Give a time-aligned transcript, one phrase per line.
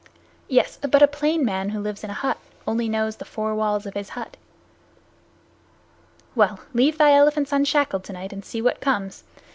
[0.47, 3.93] "Yes; but a plainsman who lives in a hut knows only the four walls of
[3.93, 4.35] his hut.
[6.33, 9.23] Well, leave thy elephants unshackled tonight and see what comes.